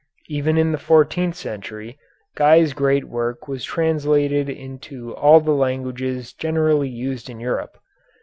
Even 0.29 0.57
in 0.57 0.71
the 0.71 0.79
fourteenth 0.79 1.35
century 1.35 1.99
Guy's 2.35 2.73
great 2.73 3.03
work 3.05 3.47
was 3.47 3.63
translated 3.63 4.49
into 4.49 5.15
all 5.15 5.39
the 5.39 5.53
languages 5.53 6.33
generally 6.33 6.89
used 6.89 7.29
in 7.29 7.39
Europe. 7.39 7.77